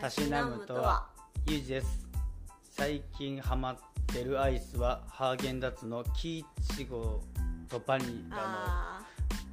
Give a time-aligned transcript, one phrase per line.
[0.00, 1.08] たしなむとは
[1.46, 2.08] ゆうじです。
[2.70, 3.76] 最近ハマっ
[4.06, 6.44] てるアイスはハーゲンダッツのキイ
[6.74, 7.20] チゴ
[7.68, 9.04] とバニラあ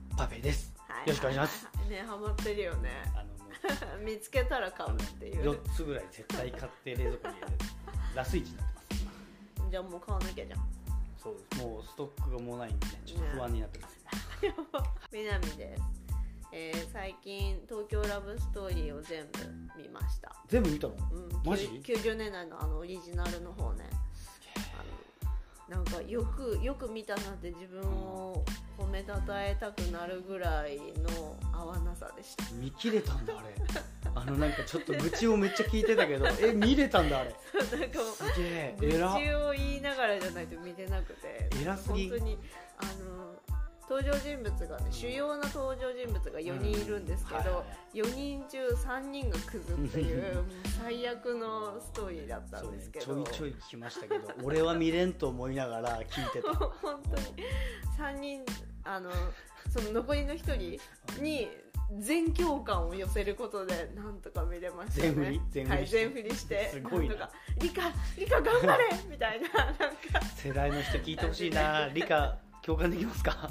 [0.10, 0.74] のパフェです。
[0.90, 1.02] ーはい。
[1.02, 1.68] よろしくお願いします。
[1.90, 2.90] ねハマってるよね。
[3.14, 5.52] あのもう 見つけたら買うっていう。
[5.52, 7.54] 4つぐらい絶対買って冷蔵庫に入れる。
[8.16, 9.08] ラスイチになってます。
[9.58, 10.60] 今じゃあもう買わなきゃじゃん。
[11.22, 11.62] そうです。
[11.62, 13.98] もうストックがもうないんでちょっと不安になってます、
[15.12, 15.84] 南です、
[16.54, 20.36] えー最近東京ラブストーリーを全部見ました。
[20.48, 20.96] 全部見たの？
[21.12, 21.68] うん、マジ？
[21.68, 23.86] きゅ90年代のあのオリジナルの方ね。
[24.74, 28.44] あのなんかよくよく見たなって自分を
[28.78, 32.46] 褒めたたえたくなるぐらいの合わなさでした。
[32.54, 33.54] 見切れたんだあれ。
[34.16, 37.30] あのなんかちょっと愚痴をめっちゃ聞いてたけどえ見れたんだあれ。
[37.32, 38.76] なんかすげえ。
[38.80, 38.98] 愚痴
[39.34, 41.50] を言いながらじゃないと見てなくて。
[41.62, 42.10] 偉すぎ。
[42.10, 42.38] 本当に
[42.78, 43.27] あの
[43.90, 47.46] 登場人物がね主要な登場人物が4人いるんですけど、うん。
[47.46, 47.56] はい。
[47.56, 50.44] はい4人中3人がクズっていう
[50.84, 56.54] 最悪のストーリーだったんねですけど、ちょいちょい聞きましたけど 俺は見れんと思いながら聞いてた。
[56.54, 57.44] 本当に。
[57.98, 58.46] 3人
[58.84, 59.10] あの
[59.70, 60.38] その残りの1
[61.18, 61.50] 人に
[62.00, 65.42] 全共感を寄せることでなんとか見れましたね。
[65.50, 65.88] 全振り？
[65.88, 66.56] 全振りして？
[66.56, 67.16] はい、してすごいな。
[67.16, 67.82] とかリカ
[68.18, 69.88] リカ頑張れみたいななんか。
[70.36, 71.88] 世代の人聞いてほしいな。
[71.90, 73.50] 理科共感できますか？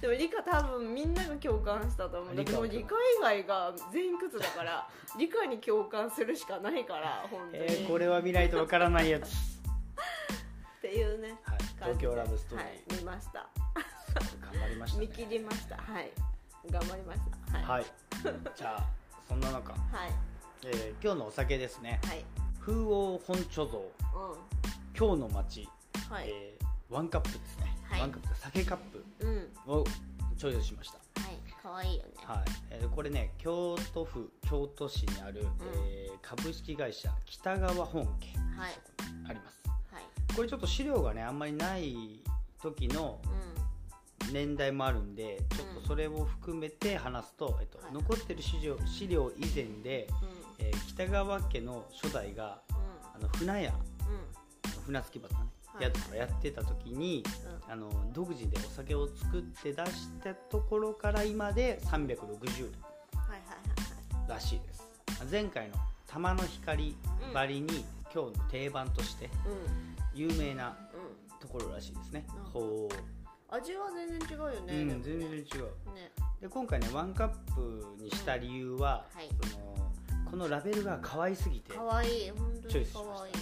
[0.00, 2.36] でも理科多分みんなが共感したと思う。
[2.36, 9.30] だってもう理科以外が全員クズだから 理科に共感するしかないから本当に、えー、これは見ないとわからないやつ、っ
[10.80, 13.48] ていうねはい、東京ラブストーリー、はい、見ました。
[14.40, 15.06] 頑張りましたね。
[15.06, 15.76] 見切りました。
[15.76, 16.10] はい。
[16.70, 17.20] 頑張りまし
[17.52, 17.58] た。
[17.58, 17.80] はい。
[17.80, 17.84] はい。
[18.56, 18.86] じゃあ
[19.28, 20.10] そんな中、はい。
[20.64, 22.00] えー今日のお酒ですね。
[22.04, 22.24] はい。
[22.60, 23.78] 風王本貯蔵。
[23.78, 24.38] う
[24.98, 25.66] 今日の街、ん
[26.12, 29.72] はい、えーワンカップですね、はいワンカップ酒カップうん。
[29.72, 29.84] を
[30.36, 30.98] チョイスしました。
[31.20, 31.38] はい。
[31.62, 32.10] 可愛いよね。
[32.24, 32.38] はい、
[32.70, 35.46] えーこれね京都府京都市にある、
[35.84, 38.72] えー株式会社北川本家はい。
[39.28, 39.60] あります。
[39.92, 40.34] はい。
[40.36, 42.20] これちょっと資料がねあんまりない
[42.62, 43.20] 時の
[44.28, 47.92] う年代もあるんでちょっとそれを含めて話すと、えっとはい。
[47.92, 50.66] 残ってる資料資料以前で、んうん。
[50.66, 52.60] えー北川家の初代が
[53.14, 53.72] あの船屋。
[53.72, 54.82] うん。
[54.86, 55.44] 船着き場とか
[55.78, 57.24] ね、はいやってた時に
[57.68, 57.72] うん。
[57.72, 62.66] あの独自でお酒を作って出したところから今で360年はいはい
[64.18, 64.88] はいらしいです。
[65.30, 65.74] 前回の
[66.06, 66.96] 玉の光
[67.32, 71.00] ばりに、今日の定番としてはい有名なうん。
[71.04, 72.26] うんところらしいですね。
[72.36, 72.44] うん。
[72.50, 72.88] ほ
[73.48, 75.34] 味は全然違うよう、ね、うん、全然違う。
[75.94, 76.12] ね。
[76.40, 79.28] で今回ねワンカップにした理由は、はい。
[79.50, 79.70] その
[80.30, 83.32] このラベルが可愛すぎて可愛い本当に可愛い。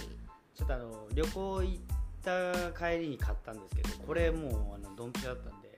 [0.55, 5.69] ちょっとあの旅行行った帰りに買ったんですけどこれもうあのドンピシャだったんで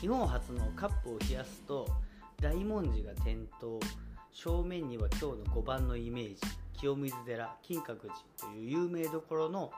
[0.00, 1.88] 日本初のカップを冷やすと
[2.40, 3.80] 大文字が点灯
[4.32, 6.40] 正面には今日の5番のイメージ
[6.78, 9.70] 清水寺金閣寺という有名どころの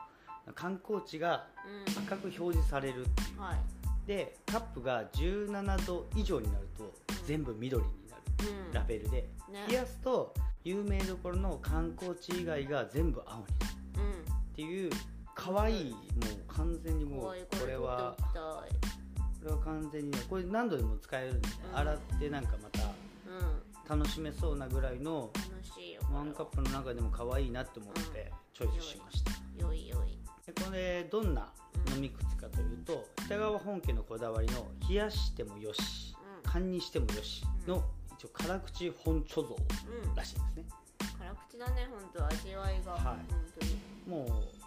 [0.55, 2.03] 観光地がうん。
[2.03, 3.37] 赤く表示されるっていう。
[3.37, 3.57] うんはい。
[4.07, 6.93] でカップが17度以上になると
[7.25, 8.21] 全部緑になる。
[8.67, 8.73] うん。
[8.73, 9.65] ラベルで、ね。
[9.67, 10.33] 冷やすと
[10.63, 13.55] 有名どころの観光地以外が全部青になる。
[13.97, 14.11] うん。
[14.11, 14.15] っ
[14.55, 14.91] ていう
[15.37, 29.31] 可愛いもう完全にもうこれはこれは完全にねこれ何度でも使えるんで洗ってなんかまた楽しめそうなぐらいの楽しいよワンカップの中でも可愛いなって思ってチョイスしました、
[29.63, 30.17] よいよい。
[30.45, 31.53] でこれどんな
[31.95, 36.51] 飲み口かというと北川本家のこだわりの冷やしてもよしうん。
[36.51, 37.83] 缶にしてもよしの
[38.17, 39.55] 一応辛口本貯蔵
[40.09, 40.15] うん。
[40.15, 40.65] らしいですね。
[41.19, 43.03] 辛口だね本当味わいが、はい。
[43.03, 43.17] 本
[43.59, 43.77] 当に。
[44.07, 44.57] もう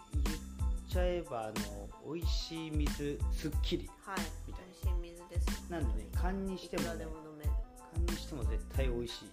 [0.91, 3.89] ちゃえばあの美味しい水すっきり。
[4.05, 4.17] はい。
[4.45, 5.71] みたい美味しい水です。
[5.71, 7.51] なんでね缶にしても,、いくらねでも飲める。
[7.95, 9.31] 缶にしても絶対美味しい。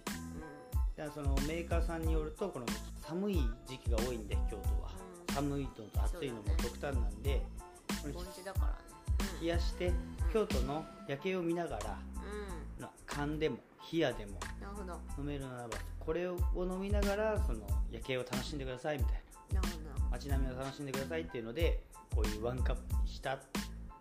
[0.95, 2.65] だからそのメーカーさんによるとこの
[3.05, 4.91] 寒い時期が多いんで京都は、
[5.27, 5.35] うん。
[5.35, 7.41] 寒いのと暑いのも極端なんで
[8.01, 8.73] これうん盆地だからね。
[9.41, 9.91] 冷やして
[10.31, 13.57] 京都の夜景を見ながらうん、うん、な缶でも
[13.91, 14.97] 冷やでもなるほど。
[15.17, 19.19] 飲めるならばこれを飲みながらその夜景を楽しんでくださいみたいな
[20.11, 21.79] 街並みを楽しんでくださいっていうので
[22.15, 23.39] こういうワンカップにしたっ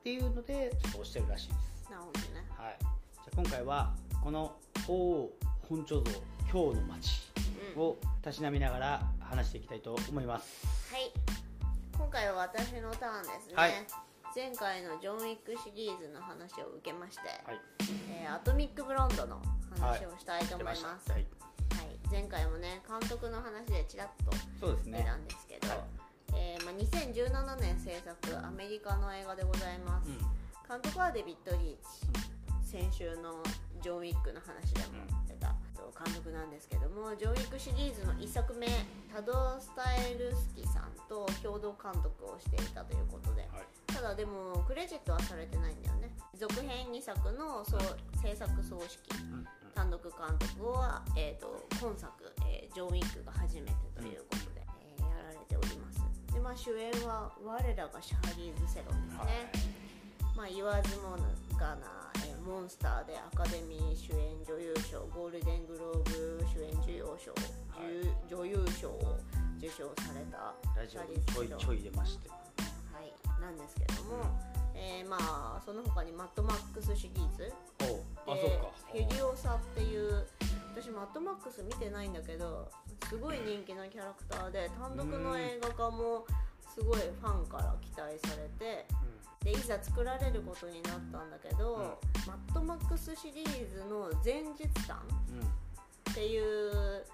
[0.02, 1.84] ていうのでちょっと押してるらしいです。
[1.84, 2.26] どなるほどね。
[2.56, 2.76] はい。
[2.80, 2.90] じゃ
[3.26, 4.56] あ今回はこの
[4.86, 5.30] 鳳凰
[5.68, 6.16] 本貯蔵
[6.50, 7.28] 今日の街
[7.76, 7.82] うん。
[7.82, 10.66] をたしなみながら話していきたいと思います。
[10.92, 11.12] はい。
[11.96, 13.72] 今回は私のターンですね、はい。
[14.34, 17.60] 前回のジョン・ウィックシリーズの話を受けまして、はい。
[18.10, 19.42] えーアトミック・ブロンドの
[19.80, 21.26] 話をしたいと思います、出はい。
[22.10, 24.98] 前回もね監督の話でちらっとそうですね。
[24.98, 25.78] 出たんですけど、はい
[26.38, 30.18] えーまあ、2017年制作アメリカの映画でございます、うん。
[30.68, 32.28] 監督はデビッド・リーチ。
[32.62, 33.42] 先週の
[33.82, 38.66] ジョン・ウィックの話でも出た、とと監督なんですけどもジョン・ウィックシリーズの1作目
[39.12, 43.66] タド・スタイルスキさんと共同監督をしていたということで、はい。
[43.86, 46.10] ただでもクレジットはされてないんだよね。
[46.36, 47.80] 続編2作のそう
[48.22, 49.46] 制作総指揮うんうん。
[49.74, 52.12] 単独監督は、えー、と今作、
[52.46, 54.66] えージョン・ウィックが初めてということで、
[54.98, 55.97] えーやられております。
[55.97, 55.97] で、
[56.48, 59.52] まあ、主演は我らがシャーリーズ・セロンですね、
[60.34, 61.12] まあ、言わずも
[61.60, 69.18] がな、えーモンスターでアカデミー主演女優賞ゴールデングローブ主演女優賞、はい女優賞を
[69.58, 71.82] 受賞されたラジオにちょいちょい。
[71.82, 72.34] 出ましては
[73.04, 73.12] い、
[73.42, 74.24] なんですけども、
[74.74, 77.38] えーまあその他にマッドマックスシリーズ。
[77.42, 77.52] で
[77.84, 78.72] そうか。
[78.90, 80.24] フュリオサっていう
[80.74, 82.70] 私マッドマックス見てないんだけど
[83.08, 86.24] すごい人気のキャラクターで単独の映画化も
[86.74, 88.86] すごいファンから期待されて
[89.42, 94.98] でいざ作られることになったんだけど、マッドマックスシリーズの前日談
[95.30, 97.04] うんうんっていう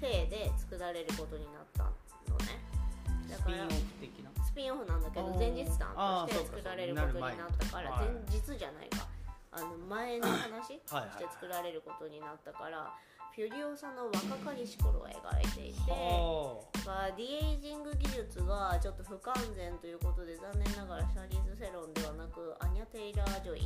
[0.00, 2.60] 体で作られることになったのね。
[3.30, 4.44] だからスピンオフ的な？
[4.44, 9.06] スピンオフなんだけど前日談あーとして作られることになったから前日じゃないか
[9.52, 12.94] あの前の話として作られることになったから
[13.34, 23.62] フュリオサの若かりし頃を描いていてはまあ de-aging 技術がちょっと不完全ということで残念ながらシャーリーズ・セロンではなくアニャ・テイラー・ジョイ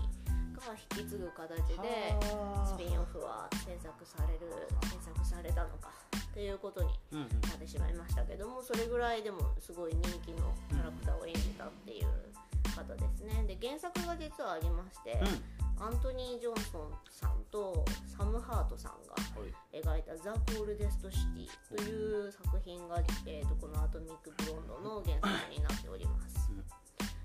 [0.55, 1.49] が引き継ぐ形
[1.81, 2.17] で
[2.65, 4.49] スピンオフは制作される
[4.89, 12.07] 制作されたのかっていうことにうんうんなってしまいましたけどもそれぐらいでもすごい人気のキャラクターを演じたっていう
[12.75, 13.45] 方ですね。
[13.47, 15.21] で原作が実はありまして、
[15.81, 19.77] アントニー・ジョンソンさんとサム・ハートさんがはい。
[19.77, 26.51] 描いた「ザ・コールデスト・シティ」という作品が、えー、とこのアトミック・ブロンドの原作になっております。
[26.51, 26.65] うん。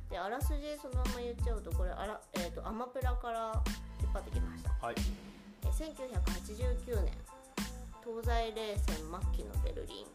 [0.10, 3.64] であらすじそのまま言っちゃうとこれあら、えー、とアマプラから
[4.02, 4.72] 引っ張ってきました。
[4.86, 4.96] はい。
[4.98, 5.30] えー
[5.80, 7.14] 1989年
[8.04, 10.08] 東西冷戦末期のベルリン、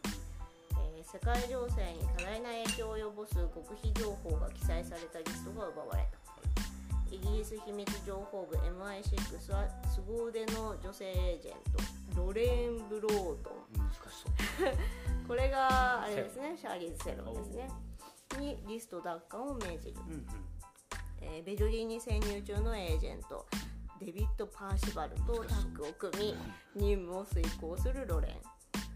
[0.97, 6.24] えー世界情勢に多大な影響を及ぼす極秘情報が記載されたリストが奪われた
[7.11, 13.13] イギリス秘密情報部 MI6 は凄腕の女性エージェントロレーン・ブロー
[13.43, 13.77] トン。
[13.77, 13.97] 難し
[14.57, 14.73] そう。
[15.27, 17.69] これがあれですねシャーリーズ・セロンですね。
[18.39, 19.95] にリスト奪還を命じる。
[20.07, 20.25] うんうん。
[21.21, 23.45] えーベルリンに潜入中のエージェント
[23.99, 26.35] デビッド・パーシバルとタッグを組み
[26.75, 28.41] 任務を遂行するロレン。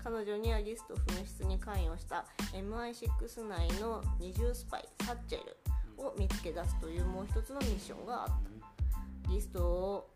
[0.04, 5.58] 彼女にはリスト紛失に関与した MI6 内の二重スパイサッチェル
[6.00, 9.30] を見つけ出すというもう一つのミッションがあった。
[9.30, 10.10] リストを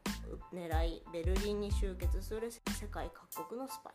[0.51, 3.93] 狙いベルリンに集結する世界各国のスパイ。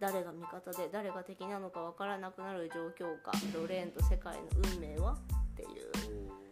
[0.00, 4.42] 誰が味方で誰が敵なのか分からなくなる状況かロレーンと世界の
[4.74, 5.16] 運命はっ
[5.56, 5.68] ていう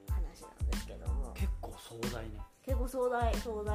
[0.08, 1.32] 話なんですけども。
[1.34, 2.40] 結構壮大ね。
[2.66, 3.74] 結構壮大壮大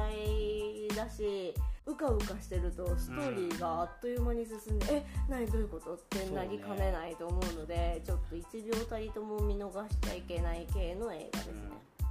[0.94, 1.54] だし
[1.86, 11.54] うかうかしてるとストーリーがあっという間に進んで、え何どういうことってなりかねないと思うのでちょっと1秒たりとも見逃しちゃいけない系の映画ですね、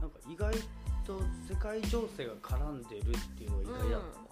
[0.01, 0.53] なんか意外
[1.05, 4.31] と世界情勢が絡んでるっていうのが意外だったわ。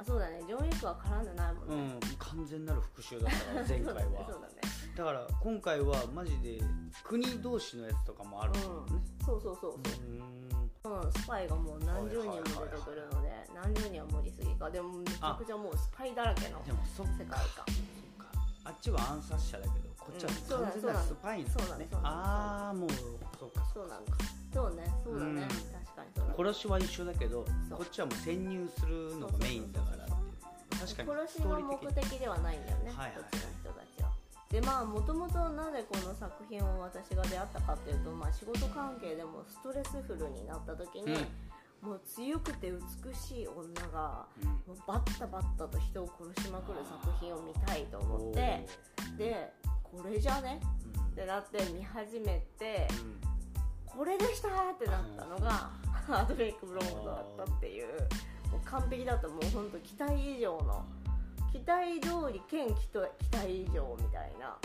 [0.00, 0.40] あそうだね。
[0.46, 1.88] ジョン・ウィックは絡んでないもうん。
[1.88, 4.26] んね、完全なる復讐だったから前回は。
[4.30, 4.54] そうだね。
[4.96, 6.60] だから今回はマジで
[7.02, 9.02] 国同士のやつとかもあるもんね。
[9.24, 17.64] そうそうそうそううーんうん、スパイがもう何十人も出てくるので何十人は盛りすぎかでもめちゃくちゃもうスパイだらけのでもそっ世界か。
[17.66, 18.32] 観
[18.64, 20.64] あっちは暗殺者だけどこっちはうん。
[20.64, 22.90] 完全なスパイなんだねああもう
[23.38, 23.64] そうか。
[23.72, 24.12] そうなんだ。
[24.52, 25.40] そうねそうだね、うん。
[25.40, 25.52] 確
[25.96, 26.34] かにそうだね。
[26.38, 30.80] 殺しは一緒だけどこっちはもう潜入するのがメインだからっていう。
[30.80, 33.78] 確かに殺しが目的ではないんだよね、はいはいこっちの人たち。
[33.78, 33.84] は
[34.50, 41.14] でまあもともとなぜこの作品を私が出会ったかっていうと、まあ、仕事関係でもストレスフルになった時に、
[41.82, 44.48] もう強くて美しい女がうん。
[44.48, 48.66] もうバッタバッタと人を殺しまくる作品を見たいと思って
[49.18, 49.52] で
[49.82, 50.60] これじゃね？
[50.96, 51.02] うん。
[51.02, 53.20] ってなって見始めてうん。
[53.84, 55.70] これでしたってなったのが
[56.08, 57.12] アドミック・ブロンドだ
[57.44, 57.86] ったっていう。
[58.50, 60.86] もう完璧だったもう本当期待以上の
[61.52, 62.88] 期待通り兼期
[63.32, 64.56] 待以上みたいな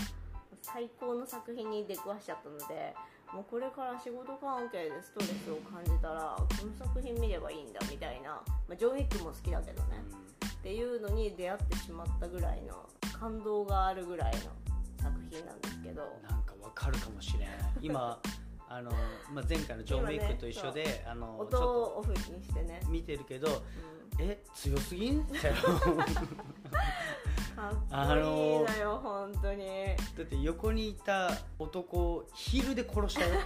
[0.62, 2.94] 最高の作品に出くわしちゃったので
[3.34, 9.98] もうこれから仕事関係でストレスを感じたらこの作品見ればいいんだみたいな、まあ、ジョン・ウィックも好きだけどね、
[10.46, 12.88] っていうのに出会ってしまったぐらいの
[13.20, 14.40] 感動があるぐらいの
[15.02, 16.04] 作品なんですけど。
[16.30, 17.48] なんかわかるかもしれない
[17.82, 18.20] 今
[18.76, 18.92] あの、
[19.32, 22.82] まあ、前回のジョン・ウィックと一緒で、あのち音ょをオフにしてね。
[22.90, 23.56] 見てるけどうん。
[24.20, 25.22] え強すぎん？
[25.22, 25.52] ってかっ
[27.90, 29.66] こいいのよ、本当に。
[30.18, 33.40] だって横にいた男をヒールで殺したよ。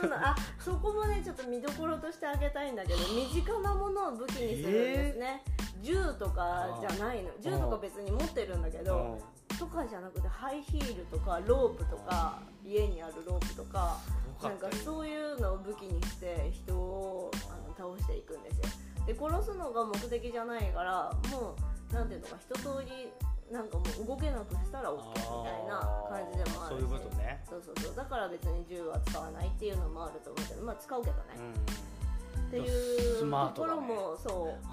[0.00, 5.42] そのあそこもねちょっと見どころとしてあげたいんだけど身近なものを武器にするんですね、
[5.82, 7.30] 銃とかじゃないの。
[7.40, 9.18] 銃とか別に持ってるんだけど
[9.60, 13.98] とかじゃなくてハイヒールとかロープとか家にあるロープとか
[14.42, 18.64] なんかそういうのを武器にして人をあの倒していくんですよ。
[19.06, 21.54] で殺すのが目的じゃないからも
[21.90, 23.12] うなんていうのか一通り
[23.52, 26.80] なんかもう動けなくしたら OK みたいな感じでもあるし。
[26.80, 27.44] そういうことね。
[27.44, 27.96] そうそうそう。
[27.96, 34.64] だから別に銃は使わないっていうのもあると思うけどまあ使うけどね、うん、っていうところもそう。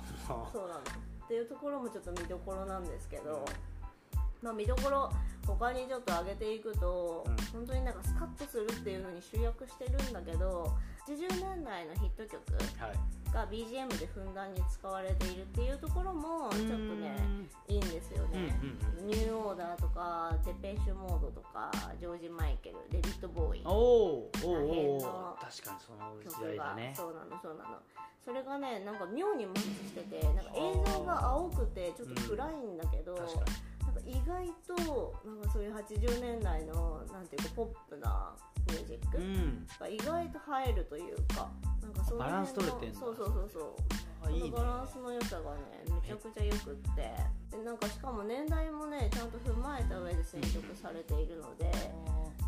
[0.54, 0.80] そうなの。
[0.80, 3.44] っていうところもちょっと見どころなんですけど、
[4.42, 5.12] まあ、見どころ
[5.46, 7.36] 他にちょっと上げていくと、うん。
[7.58, 10.76] 本当になんかスカッとするっていう風に集約してるんだけど
[11.08, 12.44] 80年代のヒット曲
[12.78, 13.34] はい。
[13.34, 17.16] が BGM でふんだんに使われているっていうところもちょっとね
[17.68, 18.78] いいんですよね、うんうん
[19.08, 23.62] ニューオーダーとかデペッシュモードとかジョージ・マイケルデビッド・ボーイ。
[23.64, 26.94] おおおあの確かにその時代だね。
[26.94, 27.78] そうなのそうなの。
[28.26, 33.46] それがねなんか妙にマッチしててなんか映像が青くてちょっと暗いんだけど、確か
[33.88, 38.36] なんか意外となんかそういう80年代のなんていうかポップな
[38.68, 39.18] ミュージック
[39.80, 41.50] が意外と入るというか
[41.82, 43.00] なんかその辺のバランス取れてんだ。
[43.00, 43.64] そうそうそうそう。
[44.28, 44.52] あいいね。
[44.52, 47.38] バランスの良さがねめちゃくちゃよくって。
[47.58, 51.72] でなんかしかも年代もねちゃんと踏まえた上で選曲されているので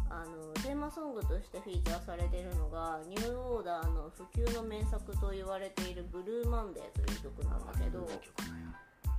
[0.10, 8.08] あのテーマソングとしてフィーチャーされているのがニューオーダーの普及の名作と言われている「ブルーマンデー」という曲なんだけど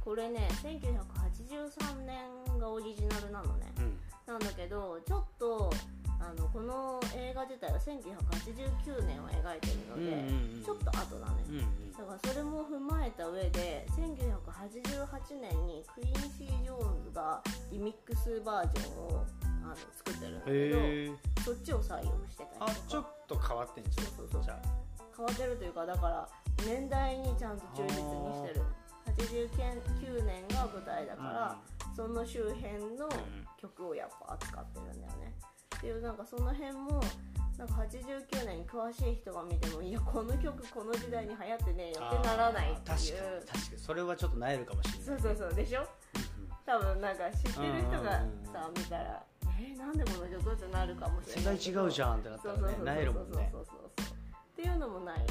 [0.05, 3.73] これね1983年がオリジナルなのね。
[3.79, 4.01] うん。
[4.27, 5.73] なんだけどちょっと
[6.21, 10.65] あのこの映画自体は1989年を描いてるので、うんうんうん。
[10.65, 11.93] ちょっと後だね、うんうん。
[11.93, 17.43] だからそれも踏まえた上で1988年にクイーンシー・ジョーンズが
[17.73, 19.25] リミックスバージョンを
[19.65, 21.11] あの作ってるんだけど、へえ。
[21.45, 22.87] そっちを採用してたありとか。
[22.89, 24.07] ちょっと変わってんじゃん。
[24.07, 24.43] そうそう
[25.21, 26.29] 変わってるというかだから
[26.67, 28.63] 年代にちゃんと忠実にしてる
[29.07, 31.57] 89年が舞台だから、
[31.95, 33.09] その周辺の
[33.61, 35.35] 曲をやっぱ扱ってるんだよね。
[35.77, 37.03] っていうなんかその辺も
[37.59, 42.87] なんか89年に詳しい人が見てもいやこの曲この時代に流行ってねえよってならないっていう。
[42.87, 43.79] 確かに確かに。
[43.79, 45.05] それはちょっとなえるかもしれない。
[45.05, 45.87] そうそうそうでしょ？
[46.67, 48.11] 多分なんか知ってる人が
[48.53, 49.23] さ見たら
[49.59, 54.07] えー、なんでこの曲ってなるかもしれ世代ない違うじゃんってなったらねなえるもんねそうそうそうそう
[54.53, 55.25] っていうのもないっ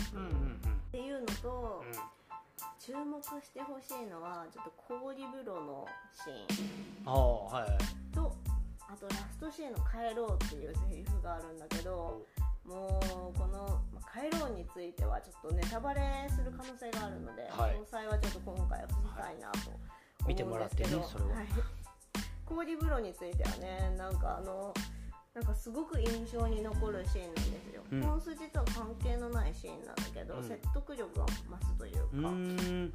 [0.92, 2.19] ていうのと、うん
[2.90, 7.06] 注目してほしいのはちょっと氷風呂のシーン。
[7.06, 7.78] ああはいはい。
[8.12, 8.36] と
[8.82, 12.26] あとラストシーンの「帰ろう」っていうセリフがあるんだけど
[12.66, 17.76] もうこの「まあ帰ろう」についてはちょっとネタバレする可能性があるので、はい。
[17.78, 21.36] 詳細はちょっと今回は伏せたいなと思うんですけど、見てもらってねそれは。
[21.36, 21.48] はい。
[22.48, 24.74] 氷風呂についてはねなんかあの
[25.40, 27.42] なんかすごく印象に残るシーンなんで
[27.72, 28.02] すよ、うん。
[28.02, 30.44] 本筋とは関係のないシーンなんだけど、うん。
[30.44, 31.34] 説得力が増
[31.66, 32.94] すというか、うーん。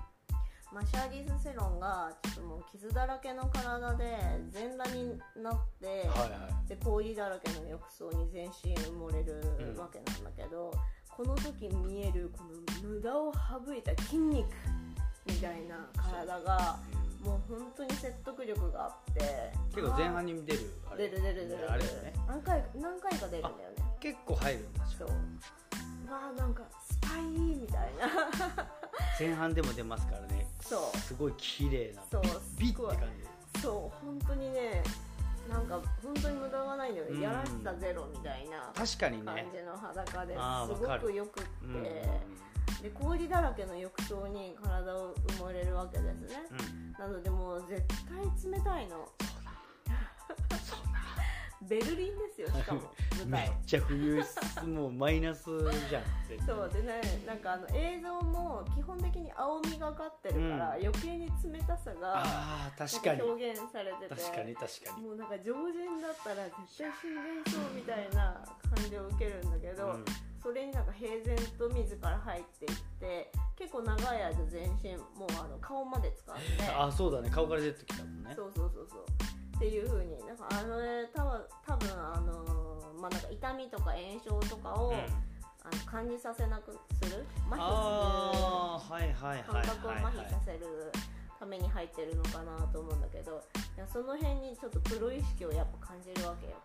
[0.71, 4.19] まあ、シャーリーズ・セロンがちょっともう傷だらけの体で
[4.51, 6.69] 全裸になって、はいはい。
[6.69, 9.41] で氷だらけの浴槽に全身埋もれる
[9.79, 10.71] わけなんだけど、
[11.09, 14.47] この時見えるこの無駄を省いた筋肉
[15.25, 16.79] みたいな体が
[17.25, 19.53] もう本当に説得力があって。
[19.75, 21.09] 結構前半に出るあれ。
[21.09, 22.13] 出る出る出るあれだよね。
[22.29, 23.57] 何回何回か出るんだよね。
[24.01, 24.87] 結構入るんだ。
[24.87, 25.09] そう。
[25.09, 25.15] わ
[26.31, 28.09] あなんかスパイーみたいな。
[29.19, 30.47] 前半でも出ますからね。
[30.61, 30.99] そう。
[30.99, 32.03] すごい綺麗な。
[32.11, 32.23] そう
[32.59, 33.09] ビッって感
[33.55, 33.61] じ。
[33.61, 34.83] そう本当にね
[35.49, 37.07] なんか本当に無駄がないんだよ。
[37.07, 37.21] ね、うん。
[37.23, 40.35] やらしさゼロみたいな確かに感ねじの裸で。
[40.35, 40.39] す
[40.87, 41.85] ごくよくって、うん
[42.85, 46.93] で氷だらけの浴槽に体を埋もれるわけですね、うん。
[46.93, 49.09] なのでもう絶対冷たいの。
[50.67, 50.79] そう
[51.69, 52.81] ベルリンですよしかも
[53.19, 54.23] 舞めっ台ちゃ冬
[54.67, 55.45] もうマイナス
[55.89, 56.57] じゃん絶対。
[56.57, 60.87] そうでねなんかあの映像も基本的に青みがかってるから、うん。
[60.87, 63.19] 余計に冷たさがああ確かに。
[63.19, 65.07] なん表現されてて確かに確かに。
[65.07, 68.45] もうなんか常人だったら絶対死んでそうみたいな
[68.75, 70.05] 感じを受けるんだけど、うん。
[70.43, 77.31] それになんか平然と自ら入っていって結構長い間全身もうあの顔まで使ってあそうだね。
[77.31, 78.33] 顔から出てきたもんね。
[78.37, 79.05] そうそうそうそう
[79.65, 84.97] っていう風になんかあのね多分多分あのーまあなんか痛みとか炎症とかを、うん。
[85.65, 87.65] あの感じさせなくする麻痺
[88.85, 89.43] するはい。
[89.49, 90.93] 感覚を麻痺させる
[91.41, 93.41] ために入ってるのかなと思うんだけど
[93.75, 96.61] いやその辺にちょっとプロ意識をやっぱ感じるわけよ。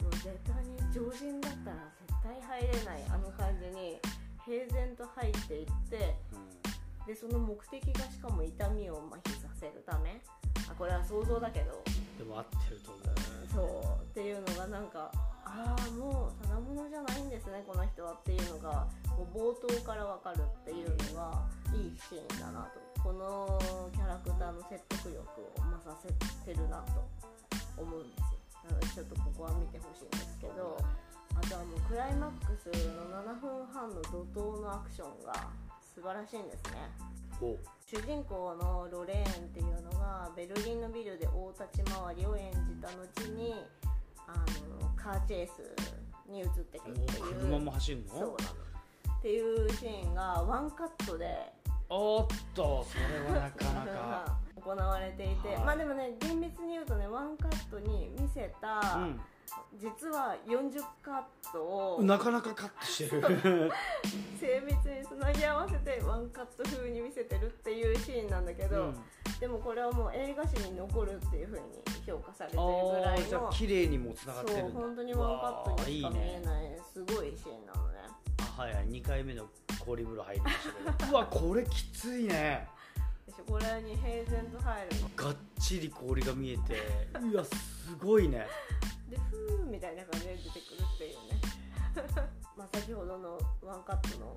[0.00, 3.98] もう絶対に常人だったら絶対入れないあの感じに
[4.46, 7.06] 平然と入っていってうん。
[7.06, 10.22] でその目的がしかも痛みを麻痺させるため
[10.70, 11.82] あこれは想像だけど。
[12.18, 13.10] でも合ってると思う
[13.48, 14.02] そう。
[14.02, 15.10] っていうのがなんか
[15.44, 18.86] ああもうただものじゃないんですねこの人はっていうのが
[19.16, 21.42] もう冒頭から分かるっていうのが
[21.74, 22.78] いいシーンだなと。
[23.00, 23.58] この
[23.96, 26.12] キャラクターの説得力を増させ
[26.44, 27.00] てるなと
[27.80, 28.38] 思うんですよ。
[28.68, 30.76] なのでちょっとここは見てほしいんですけど
[31.34, 35.48] あとはもうクライマックスの7分半の怒涛のアクションが
[35.94, 36.90] 素晴らしいんですね。
[37.40, 37.56] お。
[37.86, 43.54] 主人公のロレーンっていうのがベルリンのビルで大立ち回りを演じた後に
[44.28, 44.32] あ
[44.80, 45.50] のカーチェイス
[46.30, 47.34] に移ってくるっていう。
[47.40, 48.14] 車も走るの？
[48.14, 48.34] そうなの。
[49.18, 51.52] っていうシーンがワンカットで。
[51.88, 54.38] おっとそれはなかなか。
[54.62, 55.58] 行われていて、はい。
[55.64, 59.00] まあでもね厳密に言うとねワンカットに見せた、
[59.76, 63.70] 実は40カットをうんなかなかカットしてる。
[64.38, 69.04] 精密につなぎ合わせてワンカット風に見せてるっていうシーンなんだけど、うん。
[69.38, 71.66] でもこれはもう映画史に残るっていう風に
[72.06, 72.68] 評価されてるぐ
[73.04, 77.98] らいあーじゃあの綺麗にもつながってるそう本当にワンカットにしか見えないすごいシーンなのね。
[78.58, 79.46] あはいはい2回目の
[79.84, 81.10] 氷風呂入りましたけど。
[81.12, 82.68] うわこれきついね。
[83.46, 85.08] これに平然と入るの。
[85.16, 86.76] がっちり氷が見えて。
[87.20, 87.56] うわす
[88.00, 88.46] ごいね
[89.10, 91.40] でふーみたいな感じで出てくるっていうね。
[92.56, 94.36] まあ先ほどのワンカットの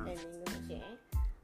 [0.00, 0.08] うん。
[0.08, 0.82] エンディングのシーン、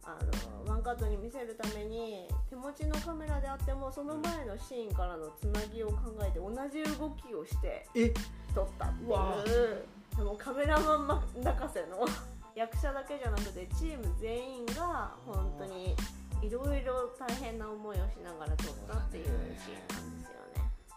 [0.04, 0.18] あ
[0.64, 8.14] のワンカットに見せるために手持ちのカメラであってもその前のシーンからのつなぎを考えて同じ動きをしてえ？
[8.54, 9.84] 撮ったっていう。
[10.16, 12.06] でもカメラマンま泣かせの。
[12.54, 15.94] 役者だけじゃなくてチーム全員が本当に
[16.42, 20.27] いろいろ大変な思いをしながら撮ったっていうシーンなんです。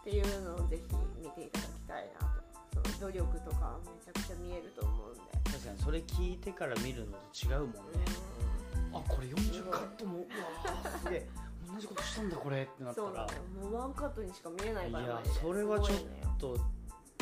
[0.02, 2.26] っていうのをぜひ見ていただきたいな
[2.74, 2.90] と。
[2.90, 5.20] その努力とかめちゃくちゃ見えると思うんで。
[5.44, 7.76] 確かにそれ聞いてから見るのと違うもんね。
[8.92, 11.28] あこれ40カットもうわーすげえ。
[11.72, 13.06] 同じことしたんだこれってなったら。
[13.06, 15.98] そうなのよもうワンカットにしか見えないからいやそれはちょっ
[16.36, 16.56] と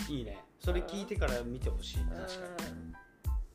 [0.09, 0.43] いいね。
[0.59, 2.25] それ聞いてから見てほしい確か
[2.71, 2.95] うん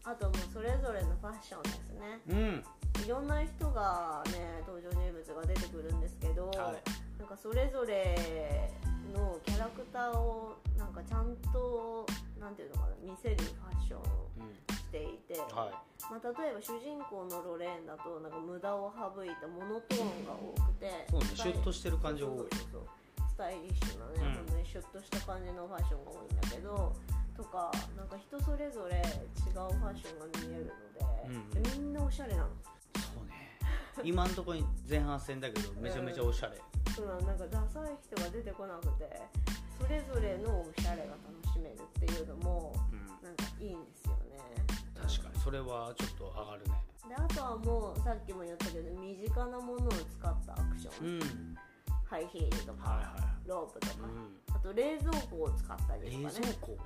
[0.04, 2.22] あともうそれぞれのファッションですね。
[2.28, 2.64] にうん。
[3.04, 7.20] いろんな人がね登場人物が出てくるんですけど、はい。
[7.20, 8.72] なんかそれぞれ
[9.14, 12.06] のキャラクターをなんかちゃんと
[12.40, 15.72] なんていうのかな見せるファッションをうんしていて、は
[16.12, 21.54] まあ、例えば主人公のロレーンだとなんか無駄を省いたモノトーンが多くてそうねシュ。
[21.54, 22.48] ッとしてる感じが多い
[23.28, 26.96] スタイリッシュなね、うんシュッとした感じのファッションが多いんだけど
[27.38, 32.50] とかなんか人それぞれ違うファッションが見えるので、うんみんなおしゃれなの。
[32.96, 33.52] そうね。
[34.04, 36.56] 今のところに前半戦だけどめちゃめちゃおしゃれ。
[36.56, 39.22] そうなのなんかダサい人が出てこなくて
[39.82, 43.06] それぞれのおしゃれが楽しめるっていうのもうん。
[43.26, 44.38] なんかいいんですよね。
[45.02, 45.40] 確かに。
[45.44, 46.76] それはちょっと上がるね。
[47.10, 51.56] であとはもうさっきも言ったけど身近なものを使ったアクション、うん。
[52.06, 53.98] ハイヒールとか、はいはロープとか、い、
[54.56, 56.40] あと冷蔵庫を使ったうん、りとかね。
[56.40, 56.78] 冷蔵庫？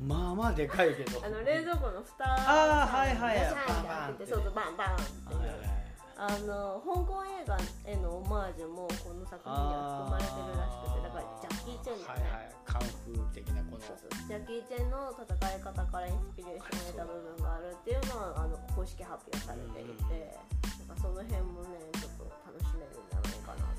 [0.00, 1.24] まあまあでかいけど。
[1.24, 5.87] あの冷蔵庫の蓋あーはいはいガシャンって開けてそうそうバンバンってはいはい
[6.18, 7.54] あの香港映画
[7.86, 20.36] へのオマージュもこの作品には含まれてるらしくてだからジャッキー・チェンだよね、はいはいカンフー的なこのそうそうジャッキー・チェンの戦い方からインスピレーションを得た部分があるっていうのはあの公式発表されていて、
[20.84, 23.77] なんかその辺もねちょっと楽しめるんじゃないかなと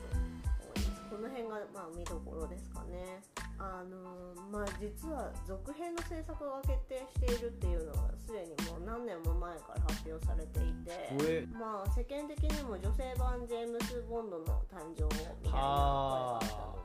[1.20, 3.22] の辺がまあ見どころですかね。
[3.58, 16.80] あのまあ実は続編の制作が決定しているっていうのはすでにもう何年も前から発表されていて上まあ世間的にも女性版ジェームズ・ボンドの誕生みたいな声があったの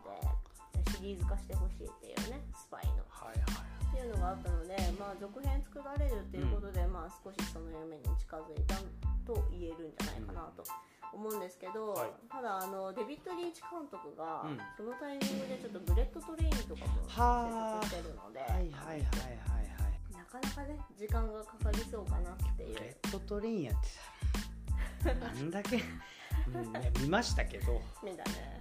[0.83, 3.05] でシリーズ化してほしいっていうねスパイの。
[3.09, 8.75] はいはいっていうのがあったので、まあ、続編作られるっていうことで、まあ、少しその夢に近づいた
[9.23, 10.67] と言えるんじゃないかなと
[11.15, 12.11] 思うんですけど、はい。
[12.27, 14.59] ただあのデビッド・リーチ監督が、うん。
[14.75, 17.87] そのタイミングでちょっとブレット・トレインとかも制はあ。
[17.87, 20.19] 作してるので、はいはいはいはいはい。
[20.19, 22.75] なかなかね時間がかかりそうかなっていう。
[22.75, 28.59] レッドトレインやってたなんだけ、うんね、見ましたけど、 うん、みたいね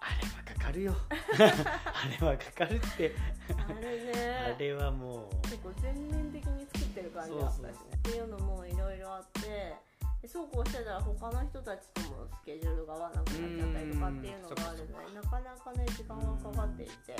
[0.00, 0.94] あれはかかるよ。
[1.36, 3.14] あれはかかるって。
[3.48, 4.54] あれね。
[4.56, 5.36] あれはもう。
[5.42, 7.70] 結構全面的に作ってる感じがあったしね。
[7.96, 9.76] っていうのもいろいろあって
[10.22, 17.16] でそうこうしてたら他の人たちともスケジュールが合わなくなっちゃったりとかっていうのがあるのでなかなかね時間がかかっていて。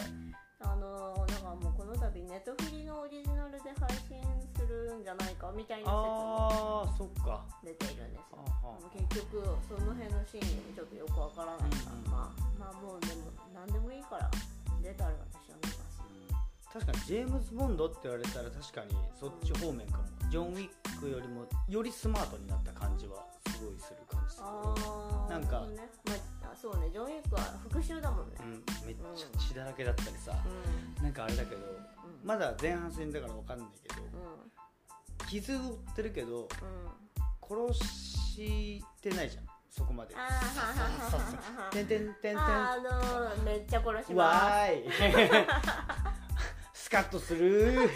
[0.63, 4.21] あのなんかもうこの度ネットフリのオリジナルで配信
[4.55, 5.89] するんじゃないかみたいな
[6.93, 8.45] 説も出ているんですよ。
[8.93, 12.20] 結局その辺のシーンちょっとよくわからないから、
[17.11, 20.05] ジェームズ・ボンドって言われたら確かにそっち方面かも。
[20.31, 24.37] ジョン・ウィックよりもよりスマートになった感じはすごいする感じ。
[24.37, 24.47] する
[25.29, 25.91] なんかね。
[26.07, 26.89] まあ、あそうね。
[26.93, 28.37] ジョン・ウィックは復讐だもんね。
[28.39, 30.39] うん、めっちゃ血だらけだったりさ、
[31.01, 31.65] うなんかあれだけどん。
[32.23, 35.27] まだ前半戦だから分かんないけどうん。
[35.27, 37.69] 傷を負ってるけどうん。
[37.73, 39.45] 殺してないじゃん。
[39.69, 40.15] そこまで。
[41.73, 42.39] てんてんてんてん。
[42.39, 42.77] あ
[43.37, 44.15] のめっちゃ殺します。
[44.15, 44.85] わーい
[46.91, 47.89] スカッとする。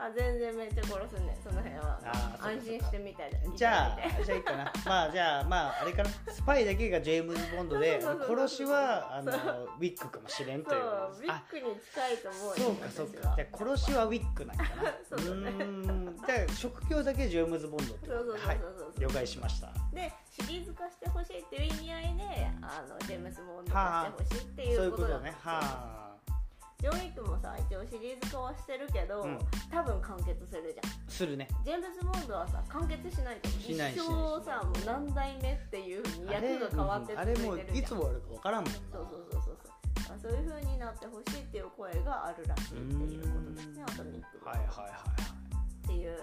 [0.00, 2.00] あ全然めっちゃ殺すねその辺は。
[2.04, 4.72] あー安心してみたいでじゃあじゃあいいかな。
[4.86, 6.08] まあじゃあまああれかな。
[6.32, 8.38] スパイだけがジェームズ・ボンドでそうそうそうそう。
[8.38, 10.80] 殺しはあのウィッグかもしれんという。
[10.80, 10.90] そう
[11.24, 13.36] ウィあッグに近いと思うよそうかそう私はか。
[13.36, 14.70] じゃあ殺しはウィッグなんかな。
[15.10, 15.50] そうだね。
[15.50, 16.16] ーん。
[16.24, 18.48] じゃあ職業だけジェームズ・ボンドってそうそうそうそう。
[18.48, 19.68] はいそう了解しました。
[19.92, 25.36] でシリーズ化してほしいっていう意味合いであのジェームス・ボンド化してほしいっていそういううことだことね。
[25.42, 26.07] は
[26.80, 29.38] ジョン・ウィックもさ一応シリーズ化はしてるけど、うん。
[29.68, 30.86] 多分完結するじゃん。
[30.86, 31.48] あするね。
[31.64, 33.62] ジェームズ・ボンドはさ完結しないと思う。
[33.62, 34.06] しない一生
[34.46, 37.78] さもう何代目っていうふうにあれ役が変わってうんあれもう続いてるじゃん。
[37.78, 38.78] いつ終わるか分からんもんな。
[38.78, 39.58] そうそうそうそう。
[39.58, 43.82] そうあそういう風になってほしいっていう声があるらしいっていうことですね。
[43.82, 45.82] アトミックはいはいはいはい。
[45.82, 46.16] っていう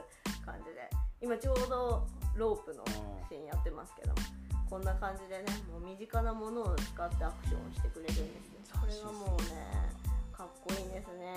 [0.46, 0.90] 感じで。
[1.20, 2.84] 今ちょうどロープの
[3.28, 4.22] シーンやってますけども。
[4.70, 8.80] こんな感じでねもう身近なものを使ってアクションをしてくれるんですよ。
[8.80, 9.94] これがもうね
[10.38, 11.34] かっこいいんですね。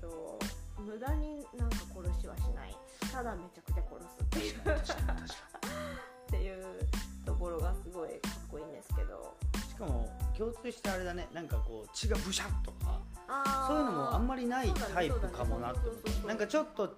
[0.00, 0.38] そ
[0.78, 0.82] う。
[0.82, 2.76] 無駄になんか殺しはしない。
[3.12, 4.54] ただめちゃくちゃ殺すっていう。
[6.26, 6.64] っていう
[7.24, 9.36] ところがすごいかっこいいんですけど。
[9.68, 11.28] しかも共通してあれだね。
[11.32, 13.00] なんかこう血がブシャッとか
[13.68, 16.96] そういうのもあんまりないタイプかもなってなんかちょっと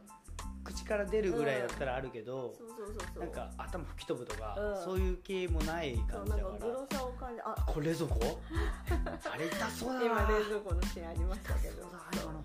[0.68, 3.22] 口から出るぐらいだったらあるけど、そうそうそうそう。
[3.24, 4.84] なんか頭吹き飛ぶとか、うん。
[4.84, 8.40] そういう系もないそうなん感じだからかグロさを感じああこれ冷蔵庫？
[9.32, 10.04] あれ痛そうだな。
[10.06, 11.82] 今冷蔵庫のシーンありましたけど。
[11.82, 12.44] そうだ今の。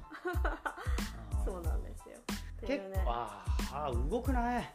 [1.46, 2.16] そうなんですよ。
[2.18, 2.88] っていうね。
[2.90, 4.62] 結構あーあー動くな。
[4.62, 4.74] い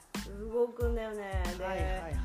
[0.53, 1.43] 動くんだよね。
[1.59, 2.19] で、はいはい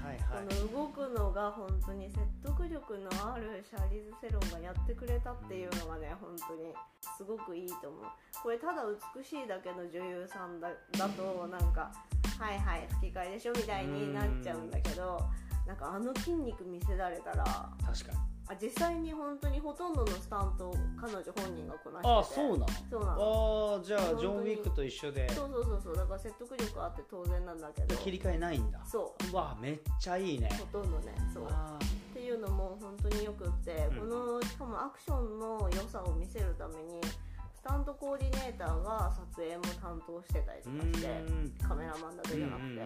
[0.43, 6.73] の動くのが本当に説得力のあるシャーリーズ・セロンがやってくれたっていうのがね本当に
[7.17, 8.03] すごくいいと思う。
[8.41, 8.83] これただ
[9.15, 11.91] 美しいだけの女優さんだだとなんか
[12.39, 15.21] はいはい吹き替えでしょみたいになっちゃうんだけど
[15.67, 17.43] なんかあの筋肉見せられたら
[17.85, 22.09] 確かにあ実際に本当にほとんどのスタントを彼女本人がこなしてて。
[22.09, 22.67] ああそうなの？
[22.89, 23.75] そうなの。
[23.77, 25.29] ああじゃあジョン・ウィックと一緒で。
[25.29, 25.95] そうそうそうそう。
[25.95, 27.95] だから説得力あって当然なんだけど。
[27.95, 28.81] 切り替えないんだ。
[28.85, 29.35] そう。
[29.35, 30.49] わめっちゃいいね。
[30.71, 31.13] ほとんどね。
[31.33, 31.47] そう。
[31.49, 33.99] あっていうのも本当によくって、うん。
[33.99, 37.32] このしかもアクションの良さを見せるためにス
[37.63, 41.51] タントコーディネーターが撮影も担当してたりとーかしてうん。
[41.63, 42.83] カメラマンだけじゃなくて、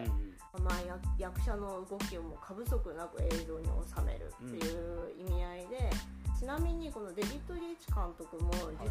[0.62, 5.90] まあ、役役者の動きをもう過不足なく映像に収めるっていう意味合いで、
[6.38, 8.50] ちなみにこのデビッド・リーチ監督も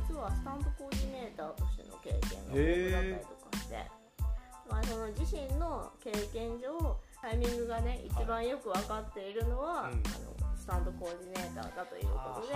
[0.10, 3.86] 実はスタントコーディネーターとしての経験が豊富だったりとかして、
[4.70, 9.80] まあ、その自身の経験上タイミングがね一番よく分かっているのは、うん。
[9.84, 12.54] あのスタントコーディネーターだということで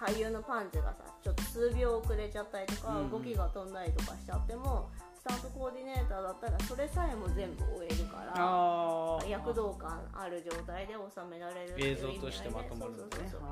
[0.00, 9.28] 俳優のパンチがさちょっと数秒遅れちゃったりとか、うん動きが飛んだりとかしちゃってもスタントコーディネーターだったらそれさえも全部終えるから。
[9.28, 13.28] 躍動感ある状態で収められる映像としてまとまるんだね。
[13.30, 13.46] そうそうそ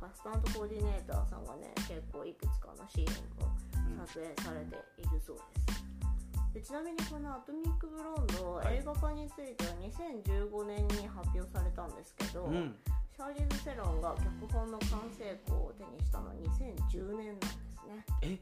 [0.00, 0.10] そう。
[0.14, 3.48] スタントコーディネーターさんがね結構いくつかのシーンを
[4.06, 8.76] 撮影されているそうです、でちなみにこの「アトミック・ブロンド」はい。
[8.78, 12.74] 映画化については2015年に発表されたんですけど、うん
[13.14, 17.52] シャーリーズ・セロンが脚本の完成功を手にしたのは2010年なんです
[17.86, 18.04] ね。
[18.22, 18.38] え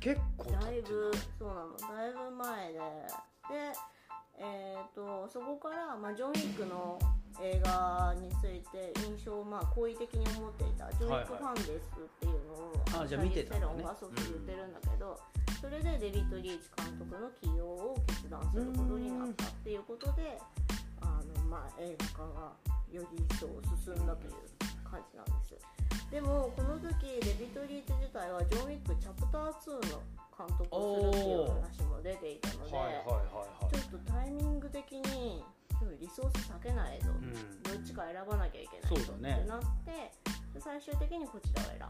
[0.00, 1.76] 結構だいぶそうなの。
[1.76, 2.78] だいぶ前で。
[2.78, 2.82] で
[4.38, 6.98] えー、とそこから、まあ、ジョン・ウィックの
[7.40, 15.20] 映画について印象をまあ好意的に思っていたジョン・ウィックファンですっていうのを、あじゃあ見てたんだねセロンがそう言ってるんだけど、
[15.60, 20.38] それでデビッド・リーチ監督の起用を決断することになったっていうことで
[21.02, 23.48] あの、まあ、映画化がより一層
[23.84, 24.34] 進んだという
[24.84, 25.56] 感じなんです
[26.10, 30.02] でもこの時デビッド・リーチ自体はジョン・ウィックチャプター2の
[30.36, 35.42] 監督をするっていう話も出ていたので、ちょっとタイミング的に
[36.00, 40.12] リソース避けないと、うんどっちか選ばなきゃいけないそうだねってなって
[40.52, 41.88] で最終的にこちらを選んだ。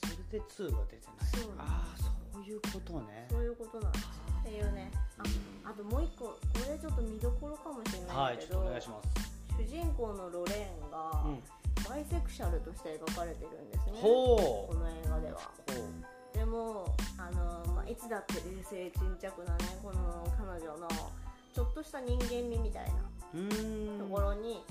[0.00, 1.30] それで2が出てない。
[1.36, 1.52] そう。
[1.58, 1.96] ああ
[2.32, 3.26] そういうことね。
[3.30, 4.08] そういうことなんです
[4.40, 4.90] っていうね。
[5.18, 5.22] あ
[5.68, 11.42] あともう一個これちょっと見どころかもしれないけど、はいちょっとお願いします主人公のロレーンが、うん。
[11.88, 13.98] バイセクシャルとして描かれてるんですね。
[14.02, 15.38] この映画では。
[16.34, 20.88] でもあの、まあ、いつだって冷静沈着なねこの彼女の
[21.52, 24.62] ちょっとした人間味みたいなところに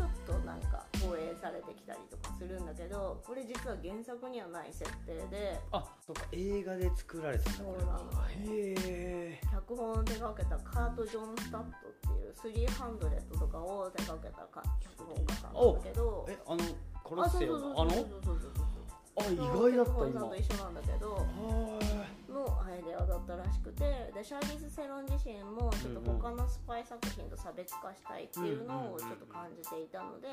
[0.00, 7.64] ちょっとなんか投影されてきたりとかするんだけどこれ実は原作にはない設定であそうか映画で作られたんだ。
[7.64, 16.26] これはそうなのへえ脚本を手掛掛けたカート・ジョン・スタットっていう300とかを手掛けたか脚本家さんなんだけど。
[16.28, 16.58] えあの
[17.04, 21.14] コロッセオのあのあ意外だった脚本家さ今んと一緒なんだけど。
[21.14, 21.89] は
[22.30, 30.28] のアイデアだったらしくてでシャーリーズ・セロン自身もちょっと他のスパイ作品と差別化したいっていうのをちょっと感じていたので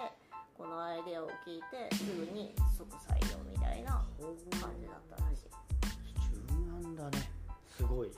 [0.58, 4.06] このアイデアを聞いてすぐに即採用みたいな
[4.62, 5.50] 感じだったらしい。
[6.50, 7.32] 柔軟だね。
[7.76, 8.12] すごい。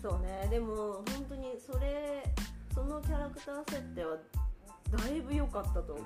[0.00, 0.46] そうね。
[0.50, 2.22] でも本当にそれ
[2.72, 4.16] そのキャラクター設定は
[4.90, 6.04] だいぶ良かったと思う、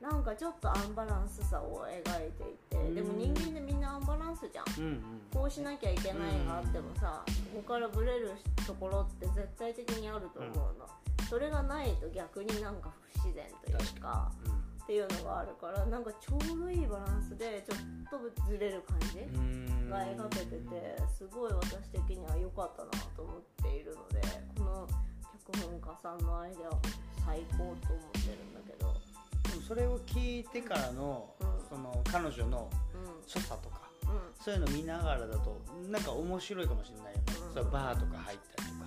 [0.00, 2.94] なんかちょっとアンバランスさを描いていて、うん。
[2.94, 4.64] でも人間でみんなアンバランスじゃん。
[4.78, 5.00] うんうん。
[5.32, 8.32] こうしなきゃいけないがあってもさ、ここからブレる
[8.66, 10.86] ところって絶対的にあると思うの、
[11.28, 14.30] それがないと逆になんか不自然というか
[14.84, 17.78] っていうのがあるからなんかちょうどいいバランスでちょっ
[18.08, 19.90] とずれる感じうん。
[19.90, 24.20] が描けててすごい私的には良かったなと思っているので
[24.58, 24.88] この
[25.52, 26.78] 脚本家さんのアイデアは
[27.24, 28.94] 最高と思ってるんだけど
[29.66, 31.46] それを聞いてからの、うん。
[31.68, 33.80] その彼女のう所作とか
[34.40, 37.54] そういうの見ながらだとなんか面白いかもしれないよね、うん。
[37.54, 38.86] そうバーとか入ったりとか。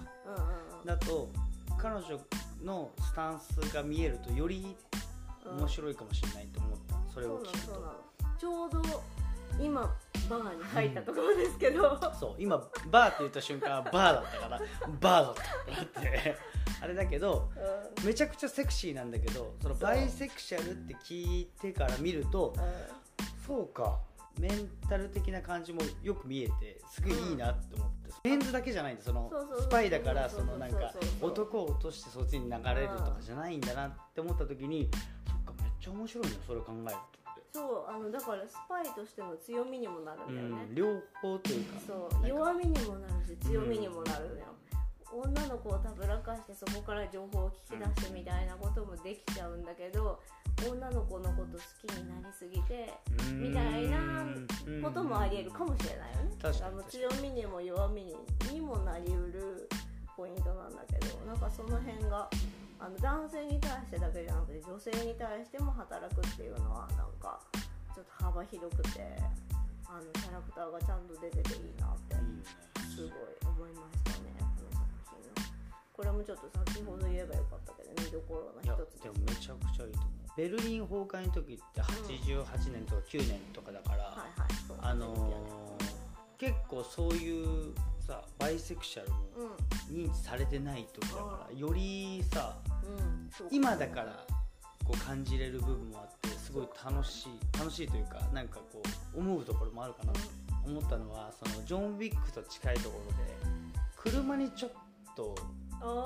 [0.86, 1.30] だと
[1.78, 2.20] 彼女
[2.64, 4.76] のスタンスが見えるとより
[5.46, 7.14] うん面白いかもしれないと思った。
[7.14, 8.10] それを聞くと。
[8.40, 8.82] ちょうど
[9.60, 9.82] 今
[10.30, 12.58] バーに入ったところですけど、そう今
[12.92, 14.62] バーって言った瞬間はバーだったから
[15.02, 16.38] バーだったってなって
[16.82, 17.50] あれだけど
[18.00, 18.06] うん。
[18.06, 22.56] めちゃくちゃセクシーなんだけどそのバイセクシャルって聞いてから見ると
[23.46, 24.00] そうか
[24.40, 34.90] メンタル的な感じもよく見えてすごいいいなって思って、メンズだけじゃないんでそのスパイだからそのなんか男を落としてそっちに流れるとかじゃないんだなって思った時に
[35.28, 36.96] そっかめっちゃ面白いねそれ考える
[37.52, 40.86] とそうあのだからスパイとしての強みにもなるんだよね、うん、両
[41.22, 41.80] 方というか。
[41.86, 44.46] そう弱みにもなるし強みにもなるのよ、
[45.12, 50.20] 女の子をたぶらかしてそこから情報を聞き出してみたいなこともできちゃうんだけど
[50.68, 52.94] 女の子のこと好きになりすぎて
[53.30, 53.42] うん。
[53.50, 54.26] みたいな
[54.84, 56.36] こともありえるかもしれないよね。
[56.42, 56.72] 確かに。
[56.74, 58.14] あの強みにも弱み
[58.52, 59.70] にもなりうる
[60.16, 62.30] ポイントなんだけどなんかその辺が
[62.80, 67.40] あの男性に対してだけじゃなくて女性に対しても働くっていうのはなんか
[67.96, 69.00] ちょっと幅広くて
[69.88, 72.16] あのキャラクターがちゃんと出てていいなって
[76.30, 80.38] ちょっと先ほど言えばよかったけど見どころの一つでもめちゃくちゃいいと思う。
[80.38, 85.90] ベルリン崩壊の時って88年とか9年とかだから、はいはいそうあのー
[86.38, 89.18] 結構そういうさバイセクシャルも
[89.90, 94.26] うん認知されてない時だからよりさうん今だから
[94.86, 98.84] こう感じれる部分もあってすごい楽しい楽しいというかなんかこ
[99.16, 100.14] う思うところもあるかな。
[100.14, 100.20] と
[100.64, 103.18] 思ったのはそのジョン・ウィックと近いところで
[103.98, 104.72] 車にちょっ
[105.16, 105.36] と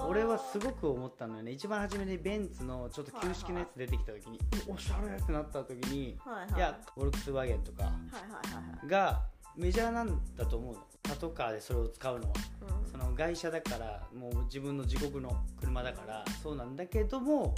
[0.07, 1.51] 俺はすごく思ったのよね。
[1.51, 6.59] 一番初めにベンツのちょっと旧式のやつ出てきた時におしゃれってなった時にはいはいい。
[6.59, 7.83] やフォルクスワーゲンとか。
[7.83, 8.88] はいはいはいはい。
[8.88, 9.21] が
[9.55, 10.79] メジャーなんだと思うの。
[11.03, 12.33] パトカーでそれを使うのは。
[12.83, 12.91] うん。
[12.91, 17.53] その外車だからもう自分の自国の車だからそうなんだけども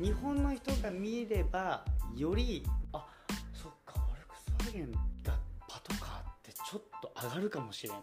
[0.00, 1.84] 日本の人が見れば
[2.16, 3.06] よりあ
[3.52, 5.38] そっかフォルクスワーゲンが
[5.68, 7.96] パトカーってちょっと上がるかもしれん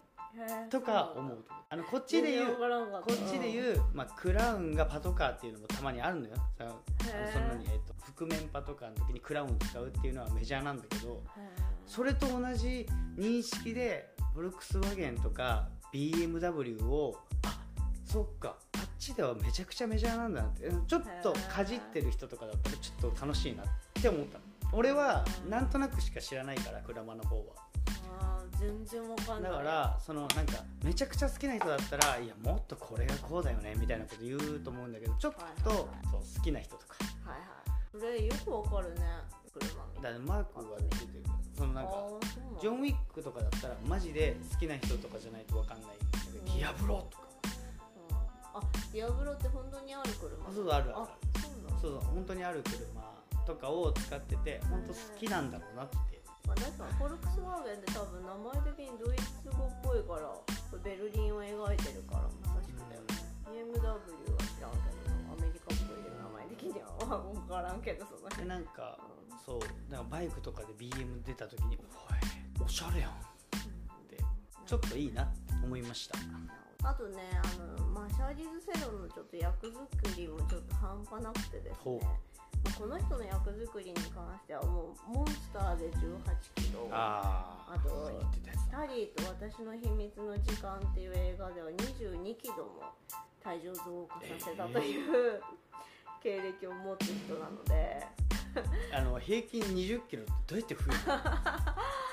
[0.70, 1.38] とか思う
[1.70, 2.64] あのこっちで言うこ
[3.12, 6.36] っちで言う、まあ、クラウンがパトカーっていうのもたまにあるのよ。
[6.58, 6.72] その
[7.34, 11.42] そのに、えっと覆面パトカーの時にクラウンを使うっていうのはメジャーなんだけどへ
[11.88, 17.60] それと同じ認識でフォルクスワーゲンとか BMW をあ
[18.06, 20.66] そっかあっちではめちゃくちゃメジャーなんだなって。
[20.66, 24.40] うんちょっとかじってる人とかだったらちょっと楽しいなって思った。
[24.74, 27.44] 俺はなんとなくしか知らないから車の方は
[28.60, 29.52] 全然わかんない。
[29.52, 35.68] だからそのなんかめちゃくちゃ好きな人だったらいやもっとこれがこうだよねみたいなこと言うと思うんだけどちょっと、はい。
[35.68, 36.96] はいはいそう好きな人とか。
[37.26, 37.48] はいはい。
[37.92, 39.02] それよくわかるね
[39.54, 41.24] 車見てだからマークが出てる
[41.58, 42.62] そのなんかあーそうなんだ。
[42.62, 46.46] ジョン・ウィックとかだったらマジで好きな人とかじゃないと分かんないんだけど、うん。
[46.46, 47.24] ディアブロとか。
[48.12, 48.60] うん。
[48.60, 48.62] あ
[48.94, 50.48] ディアブロって本当にある車？
[50.48, 51.82] あそうそうあるああるそうなんだ。
[51.82, 53.02] そうそう本当にある車
[53.46, 55.98] とかを使ってて本当好きなんだろうなって。
[55.98, 56.02] ま
[56.48, 60.34] あ、確かにフォルクスワーゲンって多分名前的にドイツ語っぽいから
[60.84, 64.00] ベルリンを描いてるからまさしくだよね BMW は
[64.42, 66.92] 知らんけどなアメリカっぽい名前的には。
[67.34, 68.98] 分からんけどそので辺なんか
[69.46, 71.78] そうなんかバイクとかで BM 出た時に
[72.60, 73.14] 「おいおしゃれやん」っ
[74.08, 74.18] て
[74.66, 76.18] ちょっといいなって思いました。
[76.84, 82.00] あとねあの、まあ、シャーリーズ・セロンのちょっと役作りもちょっと半端なくてですほね。
[82.04, 82.31] まあ
[82.78, 85.92] この人の役作りに関してはもうモンスターで18
[86.56, 86.88] キロ。
[86.92, 88.12] あと
[88.72, 92.94] タリーと私の秘密の時間っていう映画では22キロも
[93.44, 95.42] 体重増加させたという、
[96.24, 98.08] 経歴を持つ人なので。
[98.94, 101.14] あの平均2 0キロってどうやって増えるの？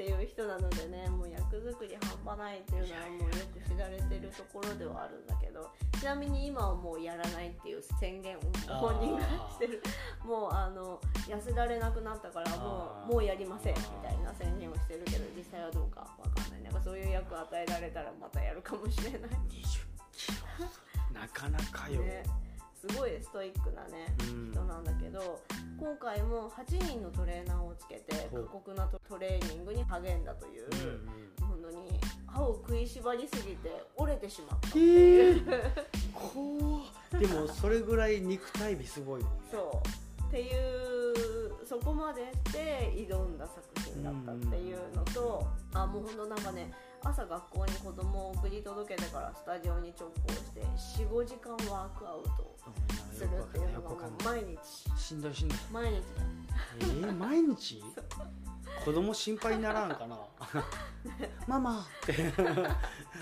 [0.00, 5.68] っていう人なのでねもう役作り半端ないっていうのはもうよく知られてるところではあるんだけど
[6.00, 8.40] ちなみに今はもうやらないっていう宣言を
[8.80, 9.20] 本人が
[9.52, 9.82] してる。
[10.24, 16.62] もうあの痩せられなくなったからもうもうやりませんみたいな宣言をしてるけど実際はどうかわかんない。
[16.62, 19.20] なんかそういう役与えられたらまたやるかもしれない。
[19.20, 19.28] 20
[20.12, 21.20] キロ。
[21.20, 22.22] なかなかよ、ね
[22.80, 24.50] すごいストイックなねうん。
[24.50, 25.40] 人なんだけど
[25.78, 31.48] 今回も8人のトレーナーをつけて過酷なトレーニングに励んだという、うんうん。
[31.48, 35.44] 本当に歯を食いしばりすぎて折れてしまったっていう、
[36.14, 37.20] 怖っ。
[37.20, 39.28] でもそれぐらい肉体美すごいね。
[39.50, 39.88] そう。
[40.28, 50.60] っていうそこまでして挑んだ作品だったっていうのと、あもう本当なんかね朝学校に子供を送り届けてからスタジオに直行して
[51.04, 52.56] 45時間ワークアウト
[53.12, 54.58] するっていうのが毎日。
[55.00, 55.58] しんどいしんどい。
[55.72, 56.02] 毎日だ
[56.80, 57.82] えー、毎日？
[58.84, 60.18] 子供心配にならんかな？
[61.46, 61.80] ママ。
[61.80, 62.32] っ て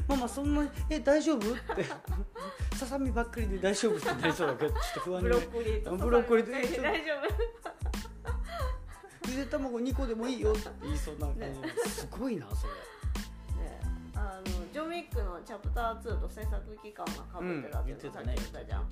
[0.08, 1.52] ママそんなえ大丈夫？
[1.52, 1.84] って。
[2.76, 7.12] ささみばっかりで大丈夫ってなりそうだけどちょっと不安にブロッコリーとブロッコリーと大丈
[9.28, 11.58] ゆで卵2個でもいいよって言いそうな感じ、ね。
[11.86, 12.72] すごいなそれ
[14.98, 18.88] ジョン・ウィックのチャプター2と制作期間がかぶってたっていうのをさっき言ったじゃん、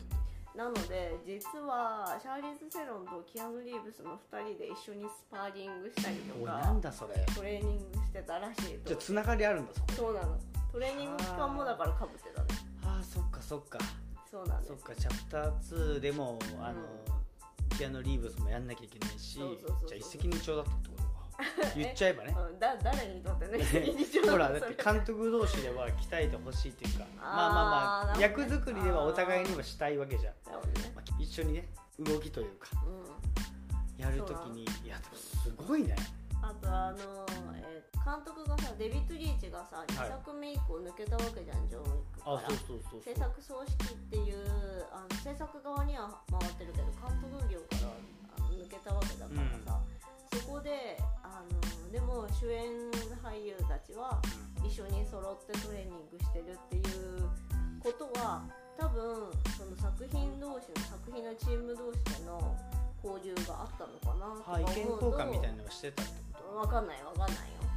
[0.57, 7.15] なので実はシャーリーズ・セロンとキアヌ・リーブスの2人で一緒にスパーリングしたりとかんだそれ。
[7.35, 8.89] トレーニングしてたらしいと。
[8.89, 9.87] じゃあつながりあるんだそこ。
[9.93, 10.39] そうなの。
[10.73, 12.49] トレーニング期間もだからかぶってたね。
[12.85, 13.79] ああそっかそっか。
[14.31, 14.69] そうなんです。
[14.69, 15.53] そっかチャプター
[15.97, 16.81] 2でもあの、
[17.77, 19.47] ピアノリーブスもやんなきゃいけないしじゃ
[19.93, 21.06] あ一石二鳥だったってことか
[21.77, 22.37] 言っちゃえばね。
[22.59, 23.59] 誰にとってね
[24.31, 30.39] ほらだって監督同士では鍛えてほしいっていうかまあまあまあ、なるほ役作りではお互いにはしたいわけじゃん、ね。
[30.95, 31.69] まあ、一緒にね
[31.99, 34.03] 動きというかうん。
[34.03, 35.97] やるときにいやすごいね。
[36.43, 42.37] あとあの、えー監督がさデビッド・リーチがさ2作目以降抜けたわけじゃん、ジョン・ウィックから。
[42.37, 43.03] あそうそうそうそう。
[43.03, 47.91] 制作総指揮っていうあの制作側には回ってるけど監督業から
[48.39, 49.83] あの抜けたわけだからさ、
[50.41, 51.43] そこであ
[51.87, 52.67] のでも主演
[53.23, 54.21] 俳優たちは
[54.67, 57.29] 一緒に揃ってトレーニングしてるっていう
[57.81, 58.43] ことは
[58.79, 62.55] 多分その作品同士の作品のチーム同士での
[63.03, 66.57] 交流があったのかなとかはあ意見思うと交換みたいなのをしてたってこと？
[66.59, 67.37] わかんないわかんないよ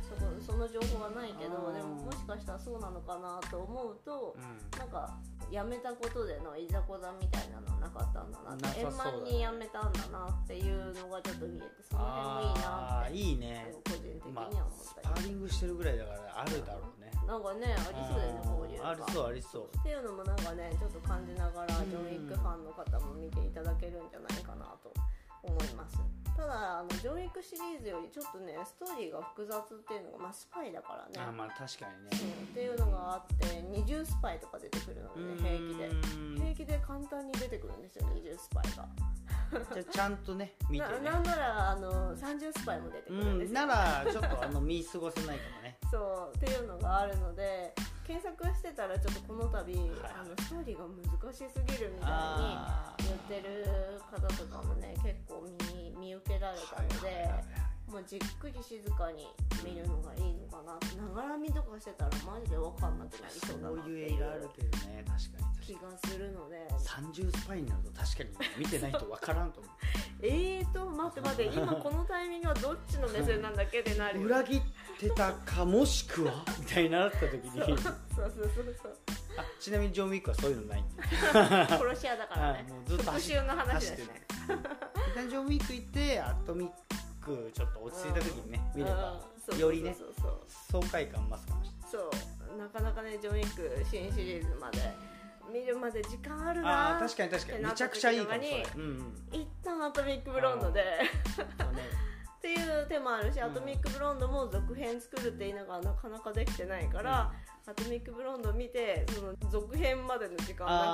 [0.10, 5.18] そこその情報はないけどでももしかしたらそうなのかなと思うとうなんか
[5.52, 8.86] 辞めたことでのいざこざみたいなのはなかったんだななね。
[8.98, 13.74] 満に辞めたんだなっていうのがちょっと見えてその辺もいいなあってーいいね。
[13.86, 17.12] 個人的にはまあ思スったり、パーリングしてるぐらいだからあるだろうね。
[17.26, 18.90] なんかねありそうだよね交流が。
[18.90, 19.70] ありそうありそう。
[19.78, 24.94] っていうのもなんかねちょっと感じながらジョン・ウィックファンの方も見ていただけるんじゃないかなと
[25.44, 26.00] 思います。
[26.40, 31.20] ただあのジョン・ウィックシリーズよりちょっとねストーリーが複雑っていうのがまあスパイだからね。
[31.20, 32.16] あまあ確かにね。
[32.16, 32.48] う。
[32.48, 35.90] んっていうのがあって二重スパイとか出てくるので、ね、平気で。
[35.90, 38.88] で平気で簡単に出てくるんですよ二重スパイが。
[39.74, 41.00] じゃあちゃんとね見てね。
[41.04, 43.68] ななんならあの30スパイも出てくるんですよ、うん。
[43.68, 45.78] ならちょっとあの見過ごせないかもね。
[45.92, 46.38] そう。
[46.38, 47.74] っていうのがあるので
[48.10, 52.10] 検索してたらちょっとこの度、あのストーリーが難しすぎるみた
[52.98, 55.46] いに言ってる方とかもね結構
[55.78, 59.26] 見見受けられたので、はいはいはいもうじっくり静かに
[59.66, 66.70] 見るのがいいのかなながら見とかしてたらマジで分かんなくなりそうだなってそういう映いう画あるけどね確かに気がするので。
[66.86, 69.70] 30スパイになると確かに見てないと分からんと思
[70.22, 74.62] えーと待って待って今このタイミングはどっちの目線なんだっけってなる裏切っ
[75.00, 76.44] てたかもしくは？
[76.60, 77.52] みたいになった時に。
[77.60, 78.96] そうそうそうそう。
[79.38, 81.04] あちなみにジョン・ウィックはそういうのないんで。
[81.04, 82.54] 殺し屋だからね。
[82.54, 84.22] はいもうずっと復走讐の話ですね。
[85.12, 86.70] 一旦ジョン・ウィック行ってアトミッ
[87.26, 89.22] クちょっと落ち着いた時にね見れば
[89.58, 89.96] よりね
[90.72, 91.90] 爽快感増すかもしれない。
[91.92, 91.98] そ
[92.56, 92.58] う。
[92.58, 94.80] なかなかねジョン・ウィック新シリーズまで
[95.54, 97.64] 見るまで時間あるあなあ確かに確かに。
[97.64, 98.68] めちゃくちゃいいかもそれ。
[98.76, 100.84] うんうん一旦アトミックブロンドで
[102.40, 103.44] っていう手もあるし、うん。
[103.44, 107.34] アトミックブロンドも続編作るって言いながらなかなかできてないから、
[107.68, 110.86] アトミックブロンド見てその続編までの時間なか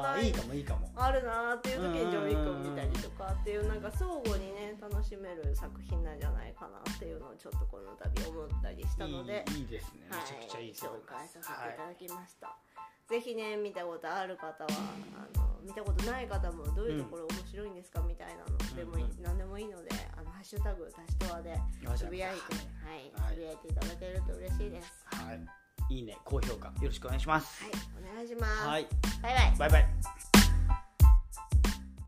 [0.00, 0.90] なかないいいかもいいかも。
[0.96, 10.08] あるなーっていう時にジョン・ウィックを見たりとかっていうなんか相互にね楽しめる作品なんじゃないかなっていうのをちょっとこの度思ったりしたのでいいいいですね。
[10.10, 12.56] めはいちゃくちゃいい紹介させていただきました、
[13.08, 14.68] ぜひね見たことある方は
[15.14, 21.58] あの見たことない方もどういうところ面白いんですかみたいなのでもいい、うんうん何でもいいのであのハッシュタグタシトワで
[21.96, 22.40] つぶやいて、
[22.84, 23.34] はいはい。
[23.34, 25.06] つぶやいていただけると嬉しいです。
[25.06, 25.40] はい。
[25.90, 27.62] いいね高評価よろしくお願いします。
[27.62, 27.72] はい
[28.12, 28.86] お願いします、はい。
[29.22, 29.58] バイバイ。
[29.58, 30.33] バイバイ